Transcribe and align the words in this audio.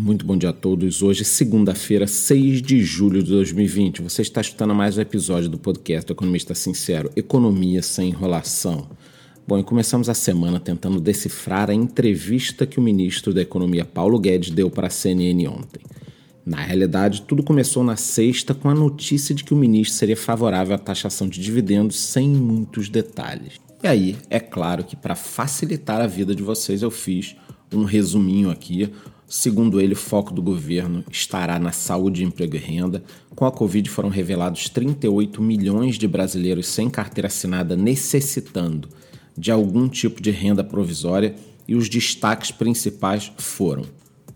Muito 0.00 0.24
bom 0.24 0.36
dia 0.36 0.50
a 0.50 0.52
todos. 0.52 1.02
Hoje, 1.02 1.24
segunda-feira, 1.24 2.06
6 2.06 2.62
de 2.62 2.84
julho 2.84 3.20
de 3.20 3.30
2020. 3.30 4.00
Você 4.00 4.22
está 4.22 4.40
escutando 4.40 4.72
mais 4.72 4.96
um 4.96 5.00
episódio 5.00 5.48
do 5.48 5.58
podcast 5.58 6.12
Economista 6.12 6.54
Sincero, 6.54 7.10
Economia 7.16 7.82
sem 7.82 8.10
Enrolação. 8.10 8.90
Bom, 9.44 9.58
e 9.58 9.64
começamos 9.64 10.08
a 10.08 10.14
semana 10.14 10.60
tentando 10.60 11.00
decifrar 11.00 11.68
a 11.68 11.74
entrevista 11.74 12.64
que 12.64 12.78
o 12.78 12.82
ministro 12.82 13.34
da 13.34 13.42
Economia, 13.42 13.84
Paulo 13.84 14.20
Guedes, 14.20 14.52
deu 14.52 14.70
para 14.70 14.86
a 14.86 14.90
CNN 14.90 15.48
ontem. 15.48 15.82
Na 16.46 16.58
realidade, 16.58 17.22
tudo 17.22 17.42
começou 17.42 17.82
na 17.82 17.96
sexta 17.96 18.54
com 18.54 18.70
a 18.70 18.74
notícia 18.76 19.34
de 19.34 19.42
que 19.42 19.52
o 19.52 19.56
ministro 19.56 19.98
seria 19.98 20.16
favorável 20.16 20.76
à 20.76 20.78
taxação 20.78 21.28
de 21.28 21.40
dividendos 21.40 21.98
sem 21.98 22.28
muitos 22.28 22.88
detalhes. 22.88 23.54
E 23.82 23.88
aí, 23.88 24.16
é 24.30 24.38
claro 24.38 24.84
que 24.84 24.94
para 24.94 25.16
facilitar 25.16 26.00
a 26.00 26.06
vida 26.06 26.36
de 26.36 26.42
vocês, 26.44 26.82
eu 26.82 26.90
fiz 26.92 27.34
um 27.72 27.82
resuminho 27.82 28.48
aqui 28.48 28.88
Segundo 29.28 29.78
ele, 29.78 29.92
o 29.92 29.96
foco 29.96 30.32
do 30.32 30.40
governo 30.40 31.04
estará 31.12 31.58
na 31.58 31.70
saúde, 31.70 32.24
emprego 32.24 32.56
e 32.56 32.58
renda. 32.58 33.04
Com 33.36 33.44
a 33.44 33.52
Covid 33.52 33.90
foram 33.90 34.08
revelados 34.08 34.70
38 34.70 35.42
milhões 35.42 35.96
de 35.96 36.08
brasileiros 36.08 36.66
sem 36.66 36.88
carteira 36.88 37.26
assinada 37.26 37.76
necessitando 37.76 38.88
de 39.36 39.52
algum 39.52 39.86
tipo 39.86 40.22
de 40.22 40.30
renda 40.30 40.64
provisória 40.64 41.34
e 41.68 41.74
os 41.74 41.90
destaques 41.90 42.50
principais 42.50 43.30
foram: 43.36 43.84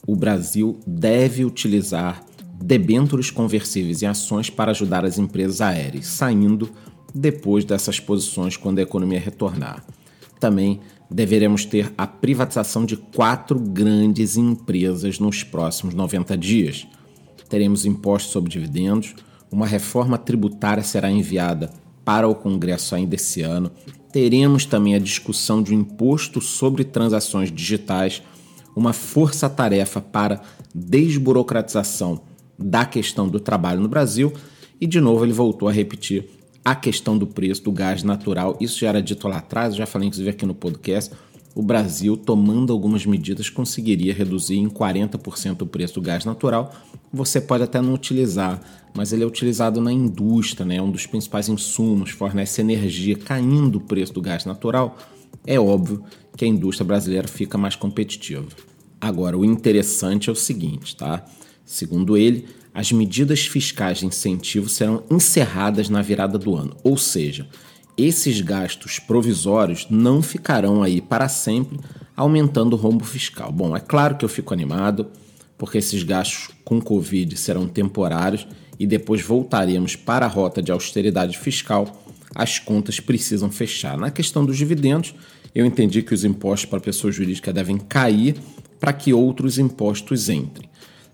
o 0.07 0.15
Brasil 0.15 0.79
deve 0.87 1.43
utilizar 1.43 2.23
debêntures 2.63 3.31
conversíveis 3.31 4.03
em 4.03 4.07
ações 4.07 4.51
para 4.51 4.73
ajudar 4.73 5.07
as 5.07 5.19
empresas 5.19 5.63
aéreas, 5.63 6.07
saindo 6.07 6.71
depois 7.15 7.65
dessas 7.65 7.99
posições 7.99 8.59
quando 8.59 8.79
a 8.79 8.83
economia 8.83 9.19
retornar. 9.19 9.83
Também 10.39 10.81
deveremos 11.13 11.65
ter 11.65 11.93
a 11.97 12.07
privatização 12.07 12.85
de 12.85 12.97
quatro 12.97 13.59
grandes 13.59 14.37
empresas 14.37 15.19
nos 15.19 15.43
próximos 15.43 15.95
90 15.95 16.37
dias. 16.37 16.87
Teremos 17.49 17.85
impostos 17.85 18.33
sobre 18.33 18.51
dividendos, 18.51 19.15
uma 19.51 19.67
reforma 19.67 20.17
tributária 20.17 20.83
será 20.83 21.11
enviada 21.11 21.71
para 22.05 22.27
o 22.27 22.35
Congresso 22.35 22.95
ainda 22.95 23.15
esse 23.15 23.43
ano. 23.43 23.71
Teremos 24.11 24.65
também 24.65 24.95
a 24.95 24.99
discussão 24.99 25.63
de 25.63 25.75
um 25.75 25.81
imposto 25.81 26.41
sobre 26.41 26.85
transações 26.85 27.53
digitais, 27.53 28.23
uma 28.75 28.93
força-tarefa 28.93 30.01
para 30.01 30.41
desburocratização 30.75 32.23
da 32.59 32.87
questão 32.87 33.29
do 33.29 33.39
trabalho 33.39 33.81
no 33.81 33.89
Brasil. 33.89 34.33
E 34.81 34.87
de 34.87 35.01
novo 35.01 35.25
ele 35.25 35.33
voltou 35.33 35.69
a 35.69 35.73
repetir 35.73 36.29
a 36.65 36.75
questão 36.75 37.19
do 37.19 37.27
preço 37.27 37.63
do 37.63 37.73
gás 37.73 38.03
natural. 38.03 38.57
Isso 38.61 38.79
já 38.81 38.89
era 38.89 39.03
dito 39.03 39.27
lá 39.27 39.39
atrás, 39.39 39.75
já 39.75 39.87
falei 39.87 40.09
inclusive 40.09 40.31
aqui 40.31 40.47
no 40.47 40.55
podcast. 40.55 41.13
O 41.55 41.63
Brasil, 41.63 42.17
tomando 42.17 42.73
algumas 42.73 43.05
medidas, 43.05 43.51
conseguiria 43.51 44.15
reduzir 44.15 44.57
em 44.57 44.69
40% 44.69 45.63
o 45.63 45.67
preço 45.67 45.95
do 45.95 46.01
gás 46.01 46.25
natural. 46.25 46.73
Você 47.13 47.41
pode 47.41 47.63
até 47.63 47.81
não 47.81 47.93
utilizar, 47.93 48.61
mas 48.95 49.13
ele 49.13 49.23
é 49.23 49.27
utilizado 49.27 49.81
na 49.81 49.93
indústria, 49.93 50.65
né? 50.65 50.77
é 50.77 50.83
um 50.83 50.91
dos 50.91 51.07
principais 51.07 51.51
insumos, 51.51 52.11
fornece 52.11 52.63
energia, 52.63 53.17
caindo 53.17 53.77
o 53.77 53.81
preço 53.81 54.15
do 54.15 54.23
gás 54.23 54.47
natural. 54.47 54.97
É 55.47 55.61
óbvio 55.61 56.03
que 56.37 56.45
a 56.45 56.49
indústria 56.49 56.87
brasileira 56.87 57.29
fica 57.29 57.59
mais 57.59 57.77
competitiva. 57.77 58.49
Agora, 58.99 59.37
o 59.37 59.45
interessante 59.45 60.31
é 60.31 60.33
o 60.33 60.37
seguinte, 60.37 60.97
tá? 60.97 61.25
Segundo 61.65 62.17
ele, 62.17 62.47
as 62.75 62.91
medidas 62.93 63.47
fiscais 63.47 63.99
de 63.99 64.07
incentivo 64.07 64.69
serão 64.69 65.03
encerradas 65.11 65.89
na 65.89 66.01
virada 66.01 66.39
do 66.39 66.55
ano, 66.57 66.77
ou 66.83 66.97
seja, 66.97 67.47
esses 67.97 68.41
gastos 68.41 68.99
provisórios 68.99 69.87
não 69.91 70.23
ficarão 70.23 70.83
aí 70.83 71.01
para 71.01 71.29
sempre, 71.29 71.79
aumentando 72.17 72.75
o 72.75 72.79
rombo 72.79 73.05
fiscal. 73.05 73.53
Bom, 73.53 73.77
é 73.77 73.81
claro 73.81 74.17
que 74.17 74.25
eu 74.25 74.29
fico 74.29 74.55
animado, 74.55 75.09
porque 75.59 75.79
esses 75.79 76.03
gastos 76.03 76.55
com 76.65 76.81
Covid 76.81 77.37
serão 77.37 77.69
temporários 77.69 78.47
e 78.79 78.87
depois 78.87 79.21
voltaremos 79.21 79.95
para 79.95 80.25
a 80.25 80.29
rota 80.29 80.63
de 80.63 80.73
austeridade 80.73 81.39
fiscal. 81.39 82.03
As 82.35 82.59
contas 82.59 82.99
precisam 82.99 83.51
fechar. 83.51 83.99
Na 83.99 84.11
questão 84.11 84.45
dos 84.45 84.57
dividendos, 84.57 85.15
eu 85.55 85.67
entendi 85.67 86.03
que 86.03 86.15
os 86.15 86.25
impostos 86.25 86.69
para 86.69 86.81
pessoa 86.81 87.13
jurídica 87.13 87.53
devem 87.53 87.77
cair 87.77 88.37
para 88.81 88.93
que 88.93 89.13
outros 89.13 89.59
impostos 89.59 90.31
entrem. 90.31 90.69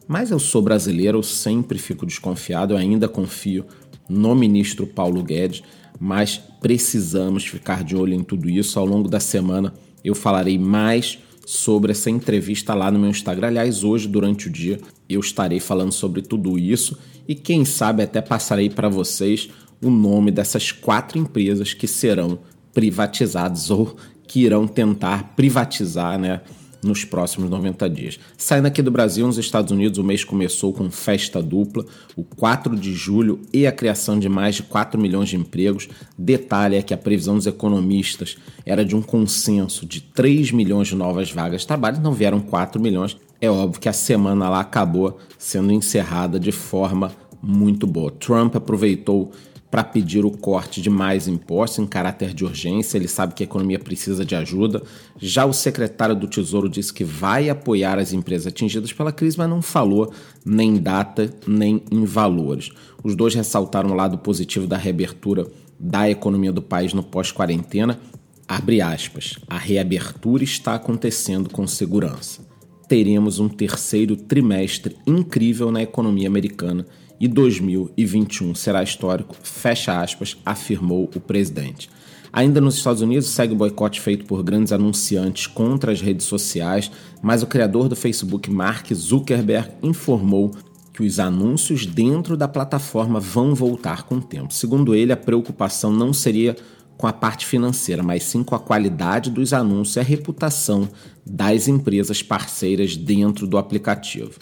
Mas 0.09 0.31
eu 0.31 0.39
sou 0.39 0.63
brasileiro, 0.63 1.19
eu 1.19 1.23
sempre 1.23 1.79
fico 1.79 2.07
desconfiado, 2.07 2.73
eu 2.73 2.79
ainda 2.79 3.07
confio 3.07 3.67
no 4.09 4.35
ministro 4.35 4.87
Paulo 4.87 5.23
Guedes, 5.23 5.63
mas 6.01 6.41
precisamos 6.61 7.47
ficar 7.47 7.85
de 7.85 7.95
olho 7.95 8.15
em 8.15 8.25
tudo 8.25 8.49
isso. 8.49 8.79
Ao 8.79 8.87
longo 8.87 9.09
da 9.09 9.21
semana 9.21 9.75
eu 10.03 10.15
falarei 10.15 10.59
mais 10.59 11.19
sobre 11.45 11.93
essa 11.93 12.09
entrevista 12.09 12.75
lá 12.75 12.91
no 12.91 12.99
meu 12.99 13.11
Instagram. 13.11 13.49
Aliás, 13.49 13.85
hoje, 13.85 14.09
durante 14.09 14.49
o 14.49 14.51
dia, 14.51 14.81
eu 15.09 15.21
estarei 15.21 15.61
falando 15.61 15.93
sobre 15.93 16.23
tudo 16.23 16.59
isso 16.59 16.97
e 17.27 17.35
quem 17.35 17.65
sabe 17.67 18.03
até 18.03 18.23
passarei 18.23 18.71
para 18.71 18.89
vocês 18.89 19.51
o 19.83 19.91
nome 19.91 20.31
dessas 20.31 20.73
quatro 20.73 21.19
empresas 21.19 21.75
que 21.75 21.87
serão 21.87 22.39
privatizadas 22.73 23.71
ou 23.71 23.97
que 24.27 24.41
irão 24.41 24.67
tentar 24.67 25.35
privatizar, 25.35 26.19
né? 26.19 26.41
Nos 26.83 27.05
próximos 27.05 27.51
90 27.51 27.91
dias. 27.91 28.19
Saindo 28.37 28.67
aqui 28.67 28.83
do 28.83 28.91
Brasil, 28.91 29.27
nos 29.27 29.39
Estados 29.39 29.73
Unidos, 29.73 29.99
o 29.99 30.05
mês 30.05 30.25
começou 30.25 30.73
com 30.73 30.91
festa 30.91 31.43
dupla, 31.43 31.85
o 32.17 32.23
4 32.23 32.77
de 32.77 32.93
julho 32.93 33.41
e 33.53 33.67
a 33.67 33.73
criação 33.73 34.19
de 34.19 34.29
mais 34.29 34.57
de 34.57 34.63
4 34.63 35.01
milhões 35.01 35.29
de 35.29 35.37
empregos. 35.37 35.89
Detalhe 36.17 36.77
é 36.77 36.83
que 36.83 36.95
a 36.95 36.99
previsão 36.99 37.37
dos 37.37 37.47
economistas 37.47 38.37
era 38.65 38.85
de 38.85 38.95
um 38.95 39.03
consenso 39.03 39.87
de 39.87 40.01
3 40.01 40.53
milhões 40.53 40.89
de 40.89 40.95
novas 40.95 41.31
vagas 41.31 41.63
de 41.63 41.67
trabalho, 41.67 42.01
não 42.01 42.13
vieram 42.13 42.41
4 42.41 42.81
milhões. 42.81 43.17
É 43.41 43.51
óbvio 43.51 43.81
que 43.81 43.89
a 43.89 43.93
semana 43.93 44.49
lá 44.49 44.61
acabou 44.61 45.19
sendo 45.39 45.73
encerrada 45.73 46.41
de 46.41 46.51
forma 46.51 47.13
muito 47.41 47.87
boa. 47.87 48.11
Trump 48.11 48.57
aproveitou 48.57 49.31
para 49.71 49.85
pedir 49.85 50.25
o 50.25 50.31
corte 50.31 50.81
de 50.81 50.89
mais 50.89 51.29
impostos 51.29 51.79
em 51.79 51.87
caráter 51.87 52.33
de 52.33 52.45
urgência. 52.45 52.97
Ele 52.97 53.09
sabe 53.09 53.35
que 53.35 53.43
a 53.43 53.47
economia 53.47 53.79
precisa 53.79 54.25
de 54.25 54.35
ajuda. 54.35 54.83
Já 55.19 55.45
o 55.45 55.53
secretário 55.53 56.17
do 56.17 56.27
Tesouro 56.27 56.69
disse 56.69 56.93
que 56.93 57.05
vai 57.05 57.51
apoiar 57.51 57.99
as 57.99 58.13
empresas 58.13 58.47
atingidas 58.47 58.93
pela 58.93 59.13
crise, 59.13 59.37
mas 59.37 59.49
não 59.49 59.61
falou 59.61 60.13
nem 60.45 60.77
data 60.77 61.31
nem 61.47 61.83
em 61.91 62.05
valores. 62.05 62.71
Os 63.05 63.15
dois 63.15 63.35
ressaltaram 63.35 63.91
o 63.91 63.95
lado 63.95 64.19
positivo 64.19 64.67
da 64.67 64.77
reabertura 64.77 65.47
da 65.79 66.09
economia 66.11 66.53
do 66.53 66.63
país 66.63 66.93
no 66.93 67.03
pós-quarentena. 67.03 68.01
Abre 68.49 68.81
aspas. 68.81 69.35
A 69.47 69.59
reabertura 69.59 70.43
está 70.43 70.75
acontecendo 70.75 71.51
com 71.51 71.67
segurança. 71.67 72.41
Teremos 72.89 73.39
um 73.39 73.51
terceiro 73.51 74.17
trimestre 74.17 74.97
incrível 75.07 75.71
na 75.71 75.83
economia 75.83 76.27
americana 76.27 76.87
e 77.21 77.29
2021 77.29 78.55
será 78.55 78.83
histórico, 78.83 79.37
fecha 79.43 80.01
aspas, 80.01 80.39
afirmou 80.45 81.11
o 81.15 81.21
presidente. 81.21 81.91
Ainda 82.33 82.63
nos 82.63 82.77
Estados 82.77 83.03
Unidos 83.03 83.29
segue 83.29 83.53
o 83.53 83.57
boicote 83.57 84.01
feito 84.01 84.25
por 84.25 84.43
grandes 84.43 84.73
anunciantes 84.73 85.47
contra 85.47 85.93
as 85.93 86.01
redes 86.01 86.27
sociais, 86.27 86.91
mas 87.21 87.43
o 87.43 87.47
criador 87.47 87.89
do 87.89 87.97
Facebook, 87.97 88.51
Mark 88.51 88.91
Zuckerberg, 88.95 89.71
informou 89.83 90.53
que 90.93 91.03
os 91.03 91.19
anúncios 91.19 91.85
dentro 91.85 92.37
da 92.37 92.49
plataforma 92.49 93.21
vão 93.21 93.55
voltar 93.55 94.05
com 94.05 94.17
o 94.17 94.23
tempo. 94.23 94.53
Segundo 94.53 94.95
ele, 94.95 95.13
a 95.13 95.17
preocupação 95.17 95.93
não 95.93 96.13
seria 96.13 96.57
com 96.99 97.07
a 97.07 97.13
parte 97.13 97.47
financeira, 97.47 98.03
mas 98.03 98.25
sim 98.25 98.43
com 98.43 98.57
a 98.57 98.59
qualidade 98.59 99.31
dos 99.31 99.53
anúncios 99.53 99.97
e 99.97 100.01
a 100.01 100.03
reputação 100.03 100.89
das 101.25 101.69
empresas 101.69 102.23
parceiras 102.25 102.97
dentro 102.97 103.47
do 103.47 103.57
aplicativo. 103.57 104.33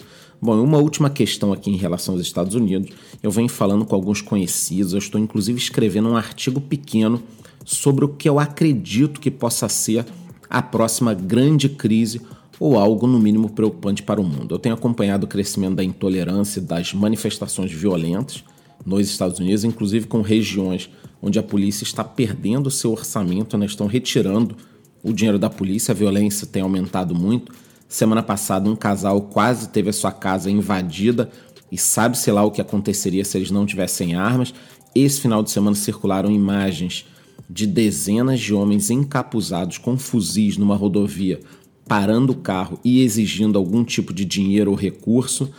Bom, 0.41 0.59
uma 0.61 0.79
última 0.79 1.09
questão 1.09 1.53
aqui 1.53 1.69
em 1.69 1.77
relação 1.77 2.15
aos 2.15 2.21
Estados 2.21 2.55
Unidos. 2.55 2.91
Eu 3.21 3.29
venho 3.29 3.47
falando 3.47 3.85
com 3.85 3.95
alguns 3.95 4.21
conhecidos, 4.21 4.93
eu 4.93 4.99
estou 4.99 5.21
inclusive 5.21 5.59
escrevendo 5.59 6.09
um 6.09 6.17
artigo 6.17 6.59
pequeno 6.59 7.21
sobre 7.63 8.05
o 8.05 8.09
que 8.09 8.27
eu 8.27 8.39
acredito 8.39 9.19
que 9.19 9.29
possa 9.29 9.69
ser 9.69 10.05
a 10.49 10.61
próxima 10.61 11.13
grande 11.13 11.69
crise 11.69 12.21
ou 12.59 12.77
algo 12.77 13.05
no 13.05 13.19
mínimo 13.19 13.51
preocupante 13.51 14.01
para 14.01 14.19
o 14.19 14.23
mundo. 14.23 14.55
Eu 14.55 14.59
tenho 14.59 14.73
acompanhado 14.73 15.25
o 15.25 15.29
crescimento 15.29 15.75
da 15.75 15.83
intolerância 15.83 16.59
e 16.59 16.63
das 16.63 16.91
manifestações 16.93 17.71
violentas 17.71 18.43
nos 18.85 19.07
Estados 19.07 19.39
Unidos, 19.39 19.63
inclusive 19.63 20.07
com 20.07 20.21
regiões 20.21 20.89
onde 21.21 21.39
a 21.39 21.43
polícia 21.43 21.83
está 21.83 22.03
perdendo 22.03 22.69
seu 22.69 22.91
orçamento, 22.91 23.57
né? 23.57 23.65
estão 23.65 23.87
retirando 23.87 24.55
o 25.03 25.13
dinheiro 25.13 25.39
da 25.39 25.49
polícia, 25.49 25.91
a 25.91 25.95
violência 25.95 26.47
tem 26.47 26.61
aumentado 26.61 27.15
muito. 27.15 27.51
Semana 27.87 28.21
passada, 28.21 28.69
um 28.69 28.75
casal 28.75 29.21
quase 29.21 29.69
teve 29.69 29.89
a 29.89 29.93
sua 29.93 30.11
casa 30.11 30.51
invadida 30.51 31.29
e 31.71 31.77
sabe-se 31.77 32.31
lá 32.31 32.43
o 32.43 32.51
que 32.51 32.61
aconteceria 32.61 33.23
se 33.23 33.37
eles 33.37 33.51
não 33.51 33.65
tivessem 33.65 34.15
armas. 34.15 34.53
Esse 34.93 35.21
final 35.21 35.41
de 35.41 35.51
semana 35.51 35.75
circularam 35.75 36.31
imagens 36.31 37.05
de 37.49 37.65
dezenas 37.65 38.39
de 38.39 38.53
homens 38.53 38.89
encapuzados 38.89 39.77
com 39.77 39.97
fuzis 39.97 40.57
numa 40.57 40.75
rodovia, 40.75 41.39
parando 41.87 42.33
o 42.33 42.37
carro 42.37 42.79
e 42.83 43.01
exigindo 43.01 43.57
algum 43.57 43.83
tipo 43.83 44.13
de 44.13 44.25
dinheiro 44.25 44.71
ou 44.71 44.77
recurso. 44.77 45.49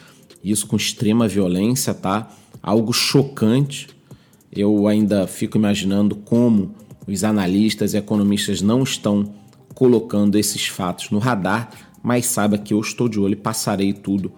Isso 0.45 0.67
com 0.67 0.77
extrema 0.77 1.27
violência, 1.27 1.95
tá? 1.95 2.31
Algo 2.63 2.93
chocante. 2.93 3.89
Eu 4.51 4.87
ainda 4.87 5.27
fico 5.27 5.57
imaginando 5.57 6.17
como 6.17 6.75
os 7.07 7.25
analistas 7.25 7.95
e 7.95 7.97
economistas 7.97 8.61
não 8.61 8.83
estão 8.83 9.33
colocando 9.75 10.37
esses 10.37 10.67
fatos 10.67 11.11
no 11.11 11.19
radar, 11.19 11.71
mas 12.03 12.27
saiba 12.27 12.59
que 12.59 12.75
eu 12.75 12.81
estou 12.81 13.09
de 13.09 13.19
olho 13.19 13.35
e 13.35 13.37
passarei 13.37 13.93
tudo 13.93 14.33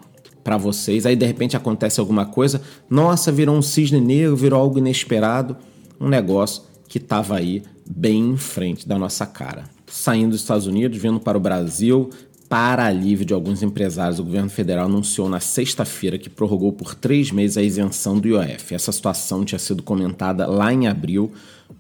para 0.45 0.57
vocês. 0.57 1.07
Aí 1.07 1.17
de 1.17 1.27
repente 1.27 1.57
acontece 1.57 2.01
alguma 2.01 2.27
coisa, 2.27 2.61
nossa, 2.89 3.33
virou 3.33 3.57
um 3.57 3.63
cisne 3.63 4.01
negro, 4.01 4.37
virou 4.37 4.61
algo 4.61 4.79
inesperado, 4.79 5.57
um 6.01 6.09
negócio 6.09 6.63
que 6.89 6.99
estava 6.99 7.37
aí 7.37 7.63
bem 7.89 8.31
em 8.31 8.37
frente 8.37 8.87
da 8.87 8.99
nossa 8.99 9.27
cara. 9.27 9.65
Saindo 9.87 10.31
dos 10.31 10.41
Estados 10.41 10.67
Unidos, 10.67 10.99
vindo 10.99 11.21
para 11.21 11.39
o 11.39 11.41
Brasil, 11.41 12.11
para 12.51 12.85
alívio 12.85 13.25
de 13.25 13.33
alguns 13.33 13.63
empresários, 13.63 14.19
o 14.19 14.25
governo 14.25 14.51
federal 14.51 14.87
anunciou 14.87 15.29
na 15.29 15.39
sexta-feira 15.39 16.19
que 16.19 16.29
prorrogou 16.29 16.73
por 16.73 16.97
três 16.97 17.31
meses 17.31 17.57
a 17.57 17.63
isenção 17.63 18.19
do 18.19 18.27
IOF. 18.27 18.75
Essa 18.75 18.91
situação 18.91 19.45
tinha 19.45 19.59
sido 19.61 19.85
comentada 19.85 20.49
lá 20.49 20.73
em 20.73 20.89
abril. 20.89 21.31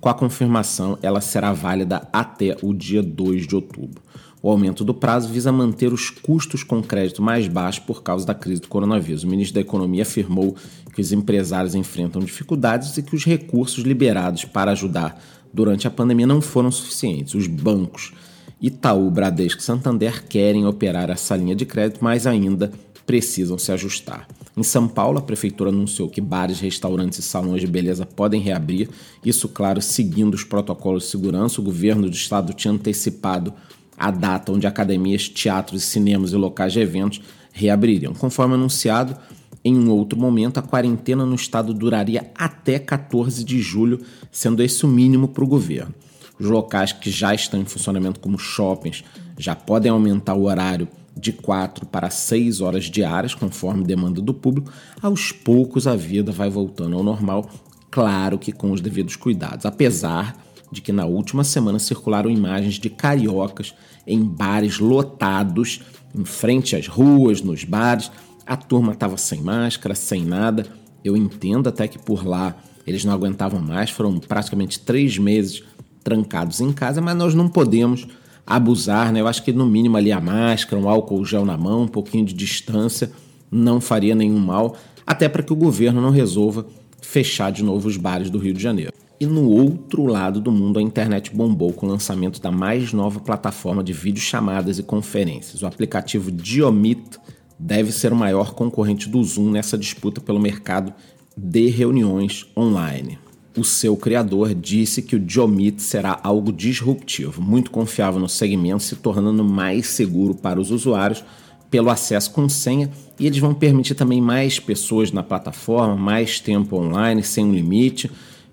Com 0.01 0.09
a 0.09 0.15
confirmação, 0.15 0.97
ela 1.03 1.21
será 1.21 1.53
válida 1.53 2.09
até 2.13 2.57
o 2.63 2.73
dia 2.73 3.03
2 3.03 3.49
de 3.49 3.57
outubro. 3.57 4.01
O 4.41 4.49
aumento 4.49 4.85
do 4.85 4.95
prazo 4.95 5.29
visa 5.29 5.51
manter 5.51 5.93
os 5.93 6.09
custos 6.09 6.63
com 6.63 6.81
crédito 6.81 7.21
mais 7.21 7.49
baixos 7.49 7.85
por 7.85 8.05
causa 8.05 8.25
da 8.25 8.33
crise 8.33 8.61
do 8.61 8.69
coronavírus. 8.69 9.25
O 9.25 9.29
ministro 9.29 9.57
da 9.57 9.63
Economia 9.63 10.03
afirmou 10.03 10.55
que 10.95 11.01
os 11.01 11.11
empresários 11.11 11.75
enfrentam 11.75 12.23
dificuldades 12.23 12.97
e 12.97 13.03
que 13.03 13.17
os 13.17 13.25
recursos 13.25 13.83
liberados 13.83 14.45
para 14.45 14.71
ajudar 14.71 15.21
durante 15.53 15.89
a 15.89 15.91
pandemia 15.91 16.29
não 16.29 16.41
foram 16.41 16.71
suficientes. 16.71 17.35
Os 17.35 17.49
bancos 17.49 18.13
Itaú, 18.61 19.11
Bradesco 19.11 19.61
e 19.61 19.65
Santander 19.65 20.25
querem 20.27 20.67
operar 20.67 21.11
essa 21.11 21.35
linha 21.35 21.55
de 21.55 21.65
crédito, 21.65 21.99
mas 22.03 22.27
ainda 22.27 22.71
precisam 23.07 23.59
se 23.59 23.73
ajustar. 23.73 24.29
Em 24.57 24.63
São 24.63 24.87
Paulo, 24.87 25.19
a 25.19 25.23
prefeitura 25.23 25.71
anunciou 25.71 26.09
que 26.09 26.21
bares, 26.21 26.61
restaurantes 26.61 27.19
e 27.19 27.23
salões 27.23 27.63
de 27.63 27.67
beleza 27.67 28.05
podem 28.05 28.41
reabrir, 28.41 28.89
isso, 29.25 29.49
claro, 29.49 29.81
seguindo 29.81 30.35
os 30.35 30.45
protocolos 30.45 31.05
de 31.05 31.09
segurança. 31.09 31.61
O 31.61 31.65
governo 31.65 32.09
do 32.09 32.15
estado 32.15 32.53
tinha 32.53 32.73
antecipado 32.73 33.55
a 33.97 34.11
data 34.11 34.53
onde 34.53 34.67
academias, 34.67 35.29
teatros, 35.29 35.83
cinemas 35.85 36.33
e 36.33 36.37
locais 36.37 36.73
de 36.73 36.81
eventos 36.81 37.21
reabririam. 37.53 38.13
Conforme 38.13 38.55
anunciado, 38.55 39.17
em 39.65 39.77
um 39.77 39.91
outro 39.91 40.19
momento, 40.19 40.59
a 40.59 40.63
quarentena 40.63 41.25
no 41.27 41.35
estado 41.35 41.73
duraria 41.75 42.31
até 42.35 42.79
14 42.79 43.45
de 43.45 43.61
julho, 43.61 44.01
sendo 44.31 44.63
esse 44.63 44.85
o 44.85 44.89
mínimo 44.89 45.29
para 45.29 45.45
o 45.45 45.47
governo. 45.47 45.95
Os 46.41 46.49
locais 46.49 46.93
que 46.93 47.11
já 47.11 47.35
estão 47.35 47.61
em 47.61 47.67
funcionamento, 47.67 48.19
como 48.19 48.39
shoppings, 48.39 49.05
já 49.39 49.55
podem 49.55 49.93
aumentar 49.93 50.35
o 50.35 50.45
horário 50.45 50.89
de 51.15 51.33
4 51.33 51.85
para 51.87 52.09
6 52.09 52.63
horas 52.63 52.85
diárias, 52.85 53.35
conforme 53.35 53.85
demanda 53.85 54.23
do 54.23 54.33
público. 54.33 54.73
Aos 55.03 55.33
poucos, 55.33 55.87
a 55.87 55.95
vida 55.95 56.33
vai 56.33 56.49
voltando 56.49 56.97
ao 56.97 57.03
normal, 57.03 57.51
claro 57.91 58.39
que 58.39 58.53
com 58.53 58.73
os 58.73 58.81
devidos 58.81 59.17
cuidados. 59.17 59.67
Apesar 59.67 60.35
de 60.73 60.81
que 60.81 60.93
na 60.93 61.05
última 61.05 61.45
semana 61.45 61.79
circularam 61.79 62.31
imagens 62.31 62.75
de 62.75 62.89
cariocas 62.89 63.75
em 64.07 64.23
bares 64.23 64.79
lotados, 64.79 65.81
em 66.15 66.25
frente 66.25 66.77
às 66.77 66.87
ruas, 66.87 67.43
nos 67.43 67.65
bares. 67.65 68.11
A 68.47 68.57
turma 68.57 68.93
estava 68.93 69.17
sem 69.17 69.41
máscara, 69.41 69.95
sem 69.95 70.25
nada. 70.25 70.67
Eu 71.05 71.17
entendo 71.17 71.69
até 71.69 71.87
que 71.89 71.99
por 71.99 72.27
lá 72.27 72.57
eles 72.87 73.05
não 73.05 73.13
aguentavam 73.13 73.61
mais, 73.61 73.91
foram 73.91 74.19
praticamente 74.19 74.81
três 74.81 75.19
meses 75.19 75.63
trancados 76.03 76.61
em 76.61 76.73
casa, 76.73 77.01
mas 77.01 77.17
nós 77.17 77.35
não 77.35 77.49
podemos 77.49 78.07
abusar, 78.47 79.13
né? 79.13 79.21
Eu 79.21 79.29
acho 79.29 79.43
que 79.43 79.53
no 79.53 79.67
mínimo 79.67 79.97
ali 79.97 80.11
a 80.11 80.21
máscara, 80.21 80.81
um 80.81 80.89
álcool 80.89 81.25
gel 81.25 81.45
na 81.45 81.57
mão, 81.57 81.83
um 81.83 81.89
pouquinho 81.89 82.25
de 82.25 82.35
distância 82.35 83.13
não 83.51 83.81
faria 83.81 84.15
nenhum 84.15 84.39
mal, 84.39 84.77
até 85.07 85.29
para 85.29 85.43
que 85.43 85.53
o 85.53 85.57
governo 85.57 86.01
não 86.01 86.11
resolva 86.11 86.67
fechar 87.01 87.51
de 87.51 87.63
novo 87.63 87.89
os 87.89 87.97
bares 87.97 88.31
do 88.31 88.39
Rio 88.39 88.55
de 88.55 88.63
Janeiro. 88.63 88.93
E 89.19 89.27
no 89.27 89.49
outro 89.51 90.07
lado 90.07 90.41
do 90.41 90.51
mundo, 90.51 90.79
a 90.79 90.83
internet 90.83 91.35
bombou 91.35 91.73
com 91.73 91.87
o 91.87 91.89
lançamento 91.91 92.41
da 92.41 92.51
mais 92.51 92.93
nova 92.93 93.21
plataforma 93.21 93.85
de 93.85 93.93
videochamadas 93.93 94.79
e 94.79 94.83
conferências. 94.83 95.63
O 95.63 95.67
aplicativo 95.67 96.31
Diomit 96.31 97.19
deve 97.59 97.93
ser 97.93 98.13
o 98.13 98.17
maior 98.17 98.55
concorrente 98.55 99.09
do 99.09 99.23
Zoom 99.23 99.51
nessa 99.51 99.77
disputa 99.77 100.23
pelo 100.23 100.41
mercado 100.41 100.95
de 101.37 101.69
reuniões 101.69 102.47
online. 102.57 103.19
O 103.57 103.65
seu 103.65 103.97
criador 103.97 104.55
disse 104.55 105.03
que 105.03 105.17
o 105.17 105.21
Diomit 105.21 105.83
será 105.83 106.21
algo 106.23 106.53
disruptivo, 106.53 107.43
muito 107.43 107.71
confiável 107.71 108.21
no 108.21 108.29
segmento, 108.29 108.83
se 108.83 108.97
tornando 108.97 109.45
mais 109.45 109.87
seguro 109.89 110.35
para 110.35 110.61
os 110.61 110.71
usuários 110.71 111.25
pelo 111.71 111.91
acesso 111.91 112.33
com 112.33 112.49
senha 112.49 112.91
e 113.19 113.27
eles 113.27 113.39
vão 113.39 113.55
permitir 113.55 113.95
também 113.95 114.21
mais 114.21 114.59
pessoas 114.59 115.13
na 115.13 115.23
plataforma, 115.23 115.97
mais 115.97 116.41
tempo 116.41 116.77
online, 116.77 117.23
sem 117.23 117.45
um 117.45 117.53
limite 117.53 118.11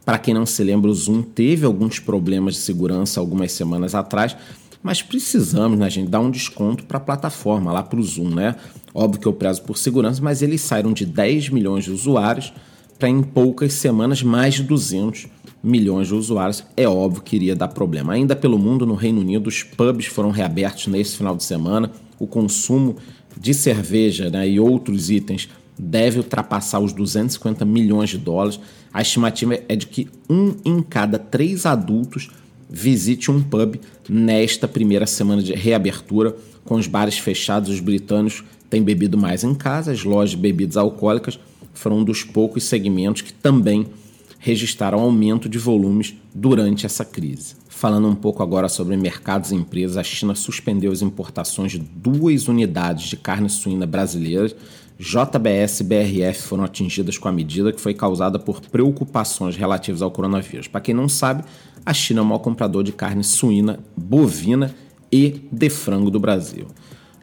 para 0.08 0.18
quem 0.18 0.34
não 0.34 0.46
se 0.46 0.64
lembra, 0.64 0.90
o 0.90 0.94
Zoom 0.94 1.22
teve 1.22 1.66
alguns 1.66 2.00
problemas 2.00 2.54
de 2.54 2.62
segurança 2.62 3.20
algumas 3.20 3.52
semanas 3.52 3.94
atrás, 3.94 4.38
mas 4.82 5.02
precisamos, 5.02 5.78
né, 5.78 5.90
gente, 5.90 6.10
dar 6.10 6.22
um 6.22 6.32
desconto 6.32 6.86
para 6.86 6.96
a 6.96 7.02
plataforma, 7.02 7.74
lá 7.74 7.84
para 7.84 8.00
o 8.00 8.04
Zoom, 8.04 8.30
né? 8.30 8.56
Óbvio 8.94 9.20
que 9.20 9.28
eu 9.28 9.34
prezo 9.34 9.64
por 9.64 9.78
segurança, 9.78 10.22
mas 10.22 10.42
eles 10.42 10.62
saíram 10.62 10.94
de 10.94 11.06
10 11.06 11.50
milhões 11.50 11.84
de 11.84 11.92
usuários 11.92 12.54
para 12.98 13.10
em 13.10 13.22
poucas 13.22 13.74
semanas 13.74 14.24
mais 14.24 14.56
de 14.56 14.64
200 14.64 15.28
milhões 15.64 16.08
de 16.08 16.16
usuários. 16.16 16.64
É 16.76 16.88
óbvio 16.88 17.22
que 17.22 17.36
iria 17.36 17.56
dar 17.56 17.68
problema. 17.68 18.14
Ainda 18.14 18.36
pelo 18.36 18.58
mundo, 18.58 18.86
no 18.86 18.96
Reino 18.96 19.22
Unido, 19.22 19.48
os 19.48 19.64
pubs 19.64 20.06
foram 20.06 20.32
reabertos 20.32 20.88
nesse 20.88 21.18
final 21.18 21.36
de 21.36 21.44
semana. 21.44 21.92
O 22.20 22.26
consumo 22.26 22.96
de 23.40 23.54
cerveja 23.54 24.30
né, 24.30 24.48
e 24.48 24.60
outros 24.60 25.10
itens 25.10 25.50
deve 25.78 26.18
ultrapassar 26.18 26.80
os 26.80 26.92
250 26.92 27.64
milhões 27.66 28.10
de 28.10 28.18
dólares. 28.18 28.60
A 28.92 29.02
estimativa 29.02 29.60
é 29.68 29.76
de 29.76 29.86
que 29.86 30.10
um 30.30 30.56
em 30.66 30.82
cada 30.82 31.20
três 31.20 31.66
adultos 31.66 32.30
visite 32.70 33.30
um 33.30 33.42
pub 33.42 33.76
nesta 34.10 34.68
primeira 34.68 35.06
semana 35.06 35.42
de 35.44 35.54
reabertura. 35.54 36.36
Com 36.66 36.76
os 36.76 36.88
bares 36.88 37.18
fechados, 37.18 37.70
os 37.70 37.80
britânicos 37.80 38.44
têm 38.70 38.84
bebido 38.84 39.18
mais 39.18 39.44
em 39.44 39.54
casa, 39.54 39.92
as 39.92 40.04
lojas 40.04 40.32
de 40.32 40.38
bebidas 40.38 40.76
alcoólicas 40.76 41.40
foram 41.78 42.00
um 42.00 42.04
dos 42.04 42.24
poucos 42.24 42.64
segmentos 42.64 43.22
que 43.22 43.34
também 43.34 43.88
registraram 44.40 45.00
aumento 45.00 45.50
de 45.50 45.58
volumes 45.58 46.16
durante 46.34 46.86
essa 46.86 47.04
crise. 47.04 47.56
Falando 47.70 48.08
um 48.08 48.16
pouco 48.16 48.42
agora 48.42 48.70
sobre 48.70 48.96
mercados 48.98 49.52
e 49.52 49.56
empresas, 49.56 49.98
a 49.98 50.04
China 50.04 50.36
suspendeu 50.36 50.92
as 50.92 51.02
importações 51.02 51.72
de 51.72 51.80
duas 51.80 52.48
unidades 52.48 53.08
de 53.08 53.18
carne 53.18 53.50
suína 53.50 53.86
brasileiras 53.86 54.56
JBS 55.00 55.82
e 55.82 55.84
BRF 55.84 56.42
foram 56.42 56.64
atingidas 56.64 57.20
com 57.20 57.28
a 57.28 57.32
medida 57.32 57.72
que 57.72 57.80
foi 57.80 57.94
causada 57.94 58.40
por 58.40 58.60
preocupações 58.62 59.56
relativas 59.56 60.02
ao 60.02 60.10
coronavírus. 60.10 60.68
Para 60.68 60.82
quem 60.82 60.96
não 60.96 61.08
sabe, 61.08 61.44
a 61.86 61.94
China 61.94 62.22
é 62.22 62.24
o 62.24 62.26
maior 62.26 62.40
comprador 62.40 62.84
de 62.84 62.92
carne 62.92 63.24
suína, 63.24 63.80
bovina 63.96 64.74
e 65.12 65.42
de 65.52 65.70
frango 65.70 66.10
do 66.10 66.20
Brasil. 66.20 66.68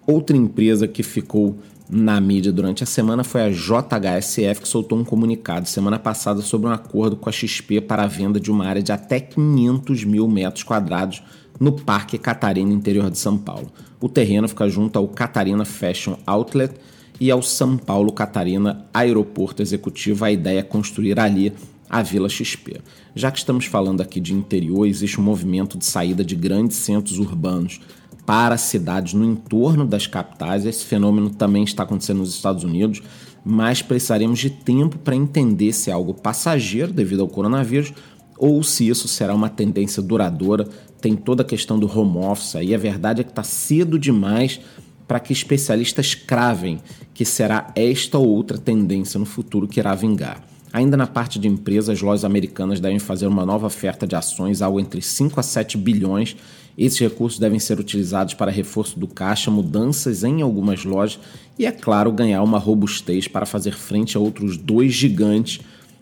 Outra 0.06 0.36
empresa 0.36 0.86
que 0.86 1.02
ficou 1.02 1.58
na 1.88 2.20
mídia 2.20 2.50
durante 2.50 2.82
a 2.82 2.86
semana 2.86 3.22
foi 3.22 3.42
a 3.42 3.50
JHSF, 3.50 4.62
que 4.62 4.68
soltou 4.68 4.98
um 4.98 5.04
comunicado 5.04 5.68
semana 5.68 5.98
passada 5.98 6.40
sobre 6.40 6.68
um 6.68 6.72
acordo 6.72 7.16
com 7.16 7.28
a 7.28 7.32
XP 7.32 7.80
para 7.82 8.04
a 8.04 8.06
venda 8.06 8.40
de 8.40 8.50
uma 8.50 8.66
área 8.66 8.82
de 8.82 8.90
até 8.90 9.20
500 9.20 10.04
mil 10.04 10.26
metros 10.26 10.62
quadrados 10.62 11.22
no 11.60 11.72
Parque 11.72 12.18
Catarina, 12.18 12.72
interior 12.72 13.10
de 13.10 13.18
São 13.18 13.36
Paulo. 13.36 13.70
O 14.00 14.08
terreno 14.08 14.48
fica 14.48 14.68
junto 14.68 14.98
ao 14.98 15.06
Catarina 15.06 15.64
Fashion 15.64 16.16
Outlet 16.26 16.74
e 17.20 17.30
ao 17.30 17.42
São 17.42 17.76
Paulo 17.76 18.12
Catarina 18.12 18.84
Aeroporto 18.92 19.62
Executivo. 19.62 20.24
A 20.24 20.32
ideia 20.32 20.60
é 20.60 20.62
construir 20.62 21.20
ali 21.20 21.52
a 21.88 22.02
Vila 22.02 22.28
XP. 22.28 22.80
Já 23.14 23.30
que 23.30 23.38
estamos 23.38 23.66
falando 23.66 24.00
aqui 24.00 24.18
de 24.18 24.34
interior, 24.34 24.86
existe 24.86 25.20
um 25.20 25.24
movimento 25.24 25.78
de 25.78 25.84
saída 25.84 26.24
de 26.24 26.34
grandes 26.34 26.78
centros 26.78 27.18
urbanos 27.18 27.80
para 28.26 28.56
cidades 28.56 29.14
no 29.14 29.24
entorno 29.24 29.86
das 29.86 30.06
capitais. 30.06 30.64
Esse 30.64 30.84
fenômeno 30.84 31.30
também 31.30 31.64
está 31.64 31.82
acontecendo 31.82 32.18
nos 32.18 32.34
Estados 32.34 32.64
Unidos, 32.64 33.02
mas 33.44 33.82
precisaremos 33.82 34.38
de 34.38 34.50
tempo 34.50 34.98
para 34.98 35.16
entender 35.16 35.72
se 35.72 35.90
é 35.90 35.92
algo 35.92 36.14
passageiro 36.14 36.92
devido 36.92 37.20
ao 37.20 37.28
coronavírus 37.28 37.92
ou 38.38 38.62
se 38.62 38.88
isso 38.88 39.06
será 39.06 39.34
uma 39.34 39.48
tendência 39.48 40.02
duradoura. 40.02 40.66
Tem 41.00 41.14
toda 41.14 41.42
a 41.42 41.46
questão 41.46 41.78
do 41.78 41.86
home 41.86 42.18
office 42.18 42.56
aí. 42.56 42.74
A 42.74 42.78
verdade 42.78 43.20
é 43.20 43.24
que 43.24 43.30
está 43.30 43.42
cedo 43.42 43.98
demais 43.98 44.60
para 45.06 45.20
que 45.20 45.32
especialistas 45.32 46.14
cravem 46.14 46.80
que 47.12 47.24
será 47.24 47.70
esta 47.76 48.18
ou 48.18 48.26
outra 48.28 48.56
tendência 48.56 49.20
no 49.20 49.26
futuro 49.26 49.68
que 49.68 49.78
irá 49.78 49.94
vingar. 49.94 50.53
Ainda 50.74 50.96
na 50.96 51.06
parte 51.06 51.38
de 51.38 51.46
empresas, 51.46 51.88
as 51.88 52.02
lojas 52.02 52.24
americanas 52.24 52.80
devem 52.80 52.98
fazer 52.98 53.28
uma 53.28 53.46
nova 53.46 53.68
oferta 53.68 54.08
de 54.08 54.16
ações, 54.16 54.60
algo 54.60 54.80
entre 54.80 55.00
5 55.00 55.38
a 55.38 55.42
7 55.42 55.78
bilhões. 55.78 56.34
Esses 56.76 56.98
recursos 56.98 57.38
devem 57.38 57.60
ser 57.60 57.78
utilizados 57.78 58.34
para 58.34 58.50
reforço 58.50 58.98
do 58.98 59.06
caixa, 59.06 59.52
mudanças 59.52 60.24
em 60.24 60.42
algumas 60.42 60.84
lojas 60.84 61.20
e, 61.56 61.64
é 61.64 61.70
claro, 61.70 62.10
ganhar 62.10 62.42
uma 62.42 62.58
robustez 62.58 63.28
para 63.28 63.46
fazer 63.46 63.72
frente 63.72 64.16
a 64.16 64.20
outros 64.20 64.56
dois 64.56 64.92
gigantes 64.92 65.60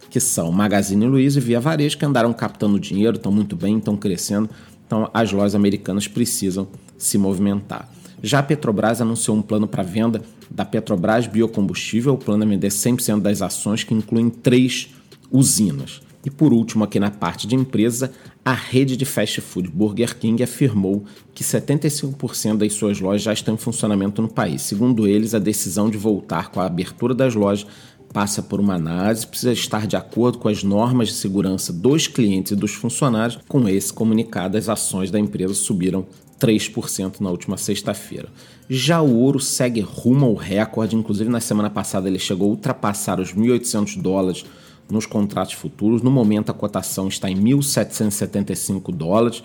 que 0.08 0.18
são 0.18 0.50
Magazine 0.50 1.04
Luiza 1.04 1.38
e 1.38 1.42
Via 1.42 1.60
Varejo, 1.60 1.98
que 1.98 2.06
andaram 2.06 2.32
captando 2.32 2.80
dinheiro, 2.80 3.18
estão 3.18 3.30
muito 3.30 3.54
bem, 3.54 3.76
estão 3.76 3.94
crescendo. 3.94 4.48
Então, 4.86 5.10
as 5.12 5.30
lojas 5.32 5.54
americanas 5.54 6.08
precisam 6.08 6.66
se 6.96 7.18
movimentar. 7.18 7.86
Já 8.22 8.38
a 8.38 8.42
Petrobras 8.42 9.00
anunciou 9.00 9.36
um 9.36 9.42
plano 9.42 9.66
para 9.66 9.82
venda 9.82 10.22
da 10.48 10.64
Petrobras 10.64 11.26
Biocombustível. 11.26 12.14
O 12.14 12.18
plano 12.18 12.44
é 12.44 12.46
vender 12.46 12.68
100% 12.68 13.20
das 13.20 13.42
ações, 13.42 13.82
que 13.82 13.92
incluem 13.92 14.30
três 14.30 14.90
usinas. 15.30 16.00
E 16.24 16.30
por 16.30 16.52
último, 16.52 16.84
aqui 16.84 17.00
na 17.00 17.10
parte 17.10 17.48
de 17.48 17.56
empresa, 17.56 18.12
a 18.44 18.52
rede 18.52 18.96
de 18.96 19.04
fast 19.04 19.40
food 19.40 19.68
Burger 19.68 20.16
King 20.16 20.40
afirmou 20.40 21.04
que 21.34 21.42
75% 21.42 22.58
das 22.58 22.74
suas 22.74 23.00
lojas 23.00 23.22
já 23.22 23.32
estão 23.32 23.54
em 23.54 23.58
funcionamento 23.58 24.22
no 24.22 24.28
país. 24.28 24.62
Segundo 24.62 25.08
eles, 25.08 25.34
a 25.34 25.40
decisão 25.40 25.90
de 25.90 25.98
voltar 25.98 26.50
com 26.50 26.60
a 26.60 26.66
abertura 26.66 27.14
das 27.14 27.34
lojas 27.34 27.66
passa 28.12 28.42
por 28.42 28.60
uma 28.60 28.74
análise, 28.74 29.26
precisa 29.26 29.52
estar 29.52 29.86
de 29.86 29.96
acordo 29.96 30.38
com 30.38 30.48
as 30.48 30.62
normas 30.62 31.08
de 31.08 31.14
segurança 31.14 31.72
dos 31.72 32.06
clientes 32.06 32.52
e 32.52 32.56
dos 32.56 32.72
funcionários. 32.72 33.38
Com 33.48 33.68
esse 33.68 33.92
comunicado, 33.92 34.56
as 34.58 34.68
ações 34.68 35.10
da 35.10 35.18
empresa 35.18 35.54
subiram 35.54 36.06
3% 36.38 37.20
na 37.20 37.30
última 37.30 37.56
sexta-feira. 37.56 38.28
Já 38.68 39.00
o 39.00 39.16
ouro 39.16 39.40
segue 39.40 39.80
rumo 39.80 40.26
ao 40.26 40.34
recorde, 40.34 40.96
inclusive 40.96 41.30
na 41.30 41.40
semana 41.40 41.70
passada 41.70 42.08
ele 42.08 42.18
chegou 42.18 42.48
a 42.48 42.50
ultrapassar 42.50 43.20
os 43.20 43.32
1.800 43.32 44.00
dólares 44.00 44.44
nos 44.90 45.06
contratos 45.06 45.54
futuros. 45.54 46.02
No 46.02 46.10
momento 46.10 46.50
a 46.50 46.54
cotação 46.54 47.08
está 47.08 47.30
em 47.30 47.36
1.775 47.36 48.92
dólares. 48.92 49.42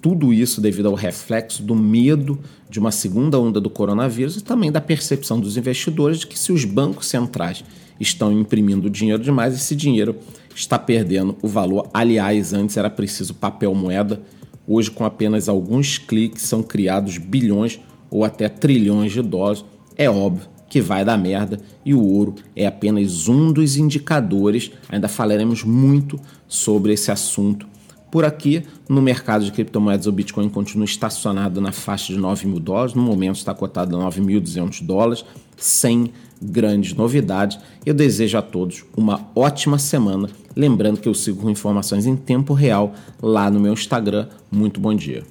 Tudo 0.00 0.32
isso 0.32 0.60
devido 0.60 0.86
ao 0.86 0.94
reflexo 0.94 1.62
do 1.62 1.74
medo 1.74 2.38
de 2.68 2.78
uma 2.78 2.92
segunda 2.92 3.40
onda 3.40 3.60
do 3.60 3.70
coronavírus 3.70 4.36
e 4.36 4.44
também 4.44 4.70
da 4.70 4.80
percepção 4.80 5.40
dos 5.40 5.56
investidores 5.56 6.20
de 6.20 6.26
que 6.26 6.38
se 6.38 6.52
os 6.52 6.64
bancos 6.64 7.06
centrais 7.06 7.64
estão 8.00 8.32
imprimindo 8.32 8.90
dinheiro 8.90 9.22
demais, 9.22 9.54
esse 9.54 9.74
dinheiro 9.74 10.16
está 10.54 10.78
perdendo 10.78 11.36
o 11.42 11.48
valor. 11.48 11.88
Aliás, 11.92 12.52
antes 12.52 12.76
era 12.76 12.90
preciso 12.90 13.34
papel 13.34 13.74
moeda, 13.74 14.22
hoje 14.66 14.90
com 14.90 15.04
apenas 15.04 15.48
alguns 15.48 15.98
cliques 15.98 16.42
são 16.42 16.62
criados 16.62 17.18
bilhões 17.18 17.80
ou 18.10 18.24
até 18.24 18.48
trilhões 18.48 19.12
de 19.12 19.22
dólares. 19.22 19.64
É 19.96 20.10
óbvio 20.10 20.48
que 20.68 20.80
vai 20.80 21.04
dar 21.04 21.16
merda 21.16 21.60
e 21.84 21.94
o 21.94 22.02
ouro 22.02 22.34
é 22.54 22.66
apenas 22.66 23.28
um 23.28 23.52
dos 23.52 23.76
indicadores. 23.76 24.70
Ainda 24.88 25.08
falaremos 25.08 25.62
muito 25.62 26.18
sobre 26.48 26.92
esse 26.92 27.10
assunto 27.10 27.66
por 28.10 28.24
aqui. 28.24 28.62
No 28.88 29.02
mercado 29.02 29.44
de 29.44 29.52
criptomoedas, 29.52 30.06
o 30.06 30.12
Bitcoin 30.12 30.48
continua 30.48 30.84
estacionado 30.84 31.60
na 31.60 31.72
faixa 31.72 32.12
de 32.12 32.18
9 32.18 32.46
mil 32.46 32.60
dólares, 32.60 32.94
no 32.94 33.02
momento 33.02 33.36
está 33.36 33.54
cotado 33.54 33.96
a 33.96 34.10
9.200 34.10 34.84
dólares, 34.84 35.24
sem 35.56 36.12
grandes 36.40 36.94
novidades. 36.94 37.58
Eu 37.84 37.94
desejo 37.94 38.38
a 38.38 38.42
todos 38.42 38.84
uma 38.96 39.28
ótima 39.34 39.78
semana. 39.78 40.28
Lembrando 40.54 40.98
que 40.98 41.08
eu 41.08 41.14
sigo 41.14 41.42
com 41.42 41.50
informações 41.50 42.06
em 42.06 42.16
tempo 42.16 42.54
real 42.54 42.94
lá 43.22 43.50
no 43.50 43.60
meu 43.60 43.72
Instagram. 43.72 44.26
Muito 44.50 44.80
bom 44.80 44.94
dia. 44.94 45.22